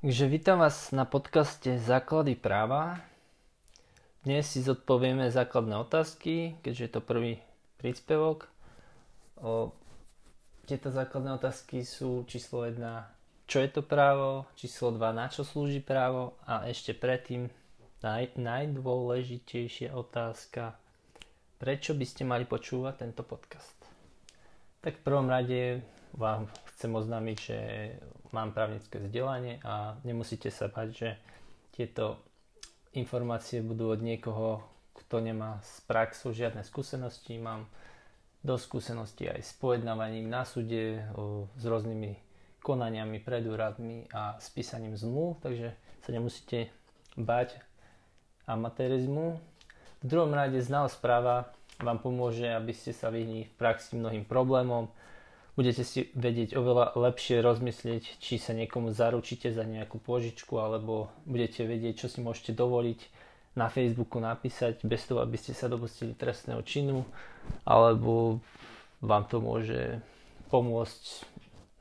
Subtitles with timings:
[0.00, 3.04] Takže vítam vás na podcaste Základy práva.
[4.24, 7.36] Dnes si zodpovieme základné otázky, keďže je to prvý
[7.76, 8.48] príspevok.
[9.44, 9.76] O,
[10.64, 12.80] tieto základné otázky sú číslo 1,
[13.44, 17.52] čo je to právo, číslo 2, na čo slúži právo a ešte predtým
[18.00, 20.80] naj, najdôležitejšia otázka,
[21.60, 23.76] prečo by ste mali počúvať tento podcast.
[24.80, 25.84] Tak v prvom rade
[26.16, 27.58] vám chcem oznámiť, že
[28.30, 31.08] mám právnické vzdelanie a nemusíte sa bať, že
[31.74, 32.22] tieto
[32.94, 34.64] informácie budú od niekoho,
[34.98, 37.38] kto nemá z praxu žiadne skúsenosti.
[37.38, 37.70] Mám
[38.42, 41.04] dosť skúseností aj s pojednávaním na súde,
[41.56, 42.16] s rôznymi
[42.60, 45.72] konaniami pred úradmi a s písaním zmluv, takže
[46.04, 46.68] sa nemusíte
[47.16, 47.56] bať
[48.44, 49.40] amatérizmu.
[50.00, 54.92] V druhom rade znalosť práva vám pomôže, aby ste sa vyhli v praxi mnohým problémom,
[55.60, 61.68] budete si vedieť oveľa lepšie rozmyslieť, či sa niekomu zaručíte za nejakú pôžičku, alebo budete
[61.68, 63.00] vedieť, čo si môžete dovoliť
[63.60, 67.04] na Facebooku napísať, bez toho, aby ste sa dopustili trestného činu,
[67.68, 68.40] alebo
[69.04, 70.00] vám to môže
[70.48, 71.28] pomôcť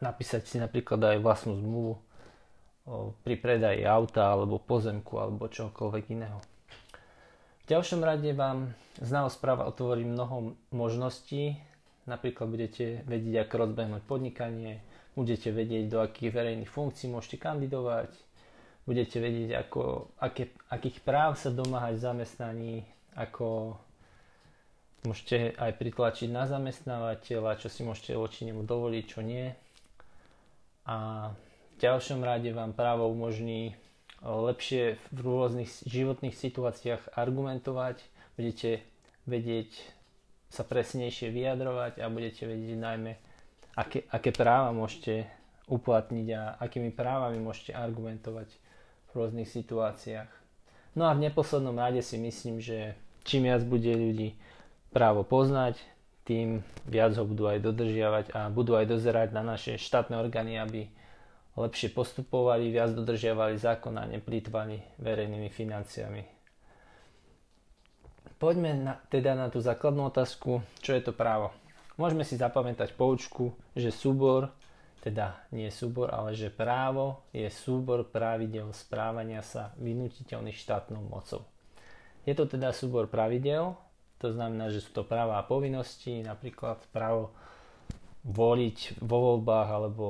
[0.04, 1.94] napísať si napríklad aj vlastnú zmluvu
[3.24, 6.44] pri predaji auta, alebo pozemku, alebo čokoľvek iného.
[7.64, 11.56] V ďalšom rade vám znalosť práva otvorí mnoho možností,
[12.10, 14.82] Napríklad budete vedieť, ako rozbehnúť podnikanie,
[15.14, 18.10] budete vedieť, do akých verejných funkcií môžete kandidovať,
[18.90, 22.76] budete vedieť, ako, aké, akých práv sa domáhať v zamestnaní,
[23.14, 23.78] ako
[25.06, 29.54] môžete aj pritlačiť na zamestnávateľa, čo si môžete voči nemu dovoliť, čo nie.
[30.90, 33.78] A v ďalšom rade vám právo umožní
[34.26, 38.04] lepšie v rôznych životných situáciách argumentovať,
[38.36, 38.84] budete
[39.30, 39.99] vedieť
[40.50, 43.14] sa presnejšie vyjadrovať a budete vedieť najmä,
[43.78, 45.30] aké, aké práva môžete
[45.70, 48.50] uplatniť a akými právami môžete argumentovať
[49.10, 50.30] v rôznych situáciách.
[50.98, 54.34] No a v neposlednom rade si myslím, že čím viac bude ľudí
[54.90, 55.78] právo poznať,
[56.26, 60.90] tým viac ho budú aj dodržiavať a budú aj dozerať na naše štátne orgány, aby
[61.58, 66.39] lepšie postupovali, viac dodržiavali zákon a neplýtvali verejnými financiami.
[68.40, 71.52] Poďme na, teda na tú základnú otázku, čo je to právo.
[72.00, 74.56] Môžeme si zapamätať poučku, že súbor,
[75.04, 81.44] teda nie súbor, ale že právo je súbor pravidel správania sa vynutiteľných štátnou mocou.
[82.24, 83.76] Je to teda súbor pravidel,
[84.24, 87.36] to znamená, že sú to práva a povinnosti, napríklad právo
[88.24, 90.08] voliť vo voľbách alebo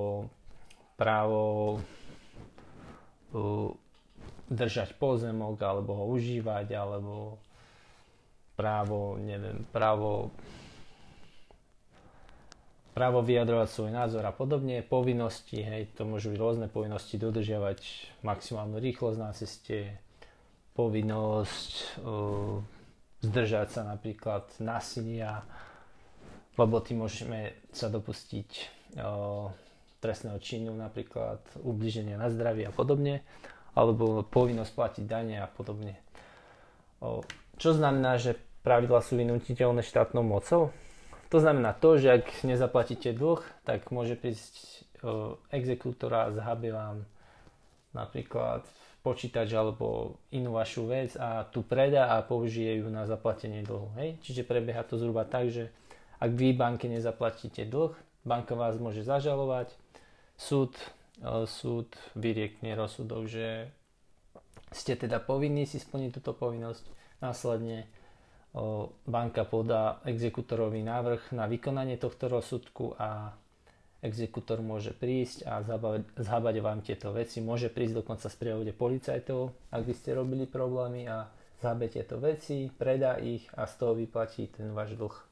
[0.94, 1.42] právo
[3.34, 3.70] uh,
[4.50, 7.42] držať pozemok alebo ho užívať alebo
[8.60, 10.36] právo, neviem, právo
[13.00, 17.80] právo vyjadrovať svoj názor a podobne, povinnosti, hej, to môžu byť rôzne povinnosti, dodržiavať
[18.28, 19.96] maximálnu rýchlosť na ceste,
[20.76, 21.72] povinnosť
[22.04, 22.60] uh,
[23.24, 25.48] zdržať sa napríklad násilia,
[26.60, 28.50] lebo tým môžeme sa dopustiť
[29.00, 29.48] uh,
[30.04, 33.24] trestného činu, napríklad ubliženia na zdravie a podobne,
[33.80, 35.96] alebo povinnosť platiť dane a podobne.
[37.00, 37.24] Uh,
[37.56, 40.74] čo znamená, že pravidla sú vynutiteľné štátnou mocou.
[41.30, 44.86] To znamená to, že ak nezaplatíte dlh, tak môže prísť
[45.54, 47.06] exekútora a zhabi vám
[47.94, 48.66] napríklad
[49.00, 53.96] počítač alebo inú vašu vec a tu predá a použije ju na zaplatenie dlhu.
[53.96, 54.20] Hej?
[54.26, 55.72] Čiže prebieha to zhruba tak, že
[56.20, 57.96] ak vy banke nezaplatíte dlh,
[58.28, 59.72] banka vás môže zažalovať,
[60.36, 60.76] súd,
[61.48, 63.72] súd vyriekne rozsudok, že
[64.76, 66.84] ste teda povinní si splniť túto povinnosť,
[67.24, 67.88] následne
[69.06, 73.38] banka podá exekutorovi návrh na vykonanie tohto rozsudku a
[74.02, 75.62] exekutor môže prísť a
[76.18, 77.44] zhabať vám tieto veci.
[77.44, 81.28] Môže prísť dokonca z prievode policajtov, ak by ste robili problémy a
[81.60, 85.29] zhabe tieto veci, predá ich a z toho vyplatí ten váš dlh.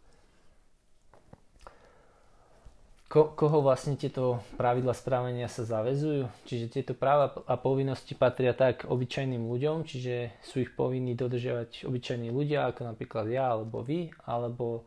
[3.07, 6.27] Ko, koho vlastne tieto pravidla správania sa zavezujú.
[6.43, 12.29] Čiže tieto práva a povinnosti patria tak obyčajným ľuďom, čiže sú ich povinní dodržiavať obyčajní
[12.29, 14.83] ľudia, ako napríklad ja alebo vy, alebo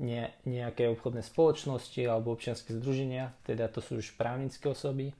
[0.00, 5.12] ne, nejaké obchodné spoločnosti alebo občianske združenia, teda to sú už právnické osoby,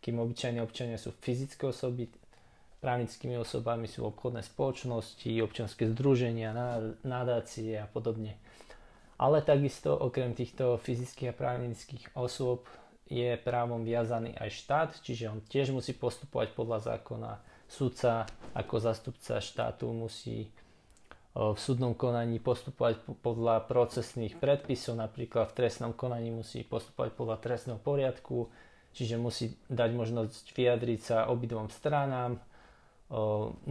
[0.00, 2.08] kým obyčajní občania sú fyzické osoby,
[2.82, 6.50] právnickými osobami sú obchodné spoločnosti, občianske združenia,
[7.06, 8.34] nadácie a podobne.
[9.22, 12.66] Ale takisto okrem týchto fyzických a právnických osôb
[13.06, 17.38] je právom viazaný aj štát, čiže on tiež musí postupovať podľa zákona.
[17.70, 20.50] Súdca ako zastupca štátu musí
[21.38, 27.80] v súdnom konaní postupovať podľa procesných predpisov, napríklad v trestnom konaní musí postupovať podľa trestného
[27.80, 28.50] poriadku,
[28.92, 32.36] čiže musí dať možnosť vyjadriť sa obidvom stranám,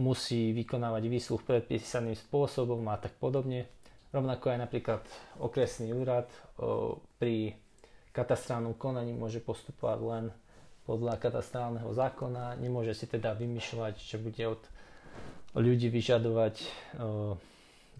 [0.00, 3.68] musí vykonávať výsluch predpísaným spôsobom a tak podobne.
[4.12, 5.02] Rovnako aj napríklad
[5.40, 6.28] okresný úrad
[7.16, 7.56] pri
[8.12, 10.24] katastrálnom konaní môže postupovať len
[10.84, 14.62] podľa katastrálneho zákona, nemôže si teda vymýšľať, že bude od
[15.56, 16.60] ľudí vyžadovať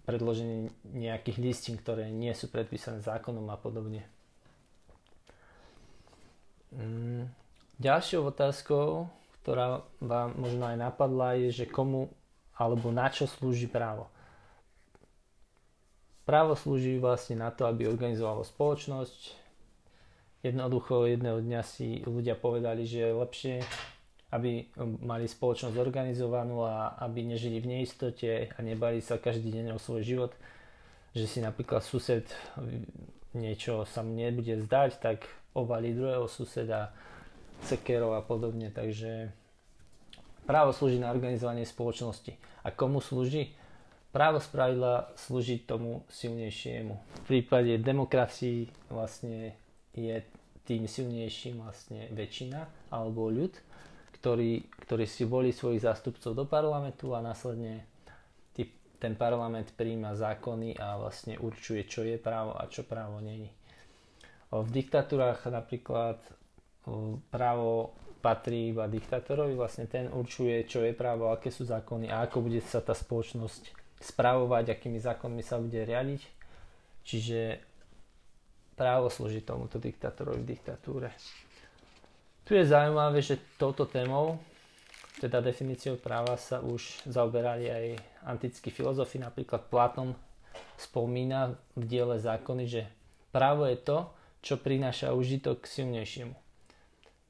[0.03, 4.03] predloženie nejakých listín, ktoré nie sú predpísané zákonom a podobne.
[6.75, 7.31] Mm,
[7.79, 9.07] ďalšou otázkou,
[9.41, 12.11] ktorá vám možno aj napadla, je, že komu
[12.53, 14.12] alebo na čo slúži právo.
[16.23, 19.43] Právo slúži vlastne na to, aby organizovalo spoločnosť.
[20.43, 23.55] Jednoducho jedného dňa si ľudia povedali, že je lepšie,
[24.31, 24.67] aby
[25.03, 30.03] mali spoločnosť organizovanú a aby nežili v neistote a nebali sa každý deň o svoj
[30.03, 30.31] život.
[31.15, 32.25] Že si napríklad sused
[33.35, 36.95] niečo sa mu nebude zdať, tak ovalí druhého suseda
[37.63, 38.71] sekerov a podobne.
[38.73, 39.31] Takže
[40.43, 42.35] Právo slúži na organizovanie spoločnosti.
[42.67, 43.55] A komu slúži?
[44.13, 46.93] Právo spravidla slúži tomu silnejšiemu.
[46.93, 49.57] V prípade demokracii vlastne
[49.89, 50.21] je
[50.69, 53.57] tým silnejším vlastne väčšina alebo ľud,
[54.21, 57.89] ktorý, ktorý si volí svojich zástupcov do parlamentu a následne
[58.53, 58.69] tý,
[59.01, 63.49] ten parlament príjma zákony a vlastne určuje, čo je právo a čo právo není.
[64.53, 66.21] V diktatúrach napríklad
[67.33, 72.45] právo patrí iba diktátorovi, vlastne ten určuje, čo je právo, aké sú zákony a ako
[72.45, 76.21] bude sa tá spoločnosť spravovať, akými zákonmi sa bude riadiť.
[77.03, 77.39] Čiže
[78.75, 81.09] právo slúži tomuto diktátorovi v diktatúre.
[82.43, 84.35] Tu je zaujímavé, že touto témou,
[85.23, 87.85] teda definíciou práva sa už zaoberali aj
[88.27, 90.11] antickí filozofi, napríklad Platón
[90.75, 92.83] spomína v diele zákony, že
[93.31, 94.11] právo je to,
[94.43, 96.35] čo prináša užitok silnejšiemu.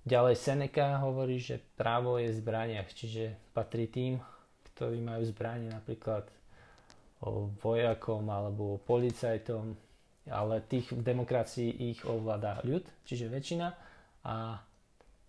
[0.04, 4.20] Ďalej Seneca hovorí, že právo je v zbraniach, čiže patrí tým,
[4.74, 6.28] ktorí majú zbranie napríklad
[7.60, 9.76] vojakom alebo policajtom,
[10.28, 13.68] ale tých v demokracii ich ovláda ľud, čiže väčšina
[14.28, 14.60] a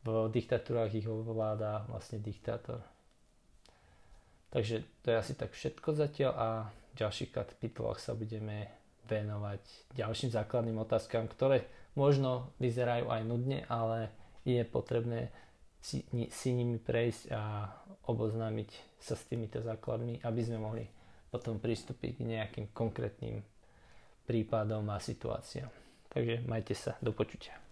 [0.05, 2.83] v diktatúrach ich ovláda vlastne diktátor.
[4.55, 6.49] Takže to je asi tak všetko zatiaľ a
[6.95, 8.71] v ďalších kapitolách sa budeme
[9.11, 9.63] venovať
[9.99, 11.67] ďalším základným otázkam, ktoré
[11.99, 14.15] možno vyzerajú aj nudne, ale
[14.47, 15.35] je potrebné
[15.83, 17.67] si, si nimi prejsť a
[18.07, 20.85] oboznámiť sa s týmito základmi, aby sme mohli
[21.35, 23.43] potom pristúpiť k nejakým konkrétnym
[24.23, 25.67] prípadom a situáciám.
[26.15, 27.64] Takže majte sa, do počutia.